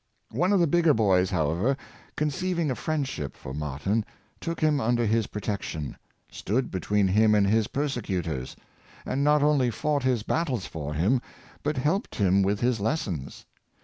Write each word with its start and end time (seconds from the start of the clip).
One 0.31 0.51
of 0.51 0.59
the 0.59 0.65
bigger 0.65 0.95
boys, 0.95 1.29
however, 1.29 1.77
conceiving 2.17 2.71
a 2.71 2.75
friendship 2.75 3.37
for 3.37 3.53
Martyn, 3.53 4.03
took 4.39 4.59
him 4.59 4.81
under 4.81 5.05
his 5.05 5.27
protection, 5.27 5.95
stood 6.31 6.71
between 6.71 7.07
him 7.09 7.35
and 7.35 7.45
his 7.45 7.67
persecutors, 7.67 8.55
and 9.05 9.23
not 9.23 9.43
only 9.43 9.69
fought 9.69 10.01
his 10.01 10.23
battles 10.23 10.65
for 10.65 10.95
him, 10.95 11.21
but 11.61 11.77
helped 11.77 12.15
him 12.15 12.41
with 12.41 12.61
his 12.61 12.79
les 12.79 13.01
sons. 13.01 13.45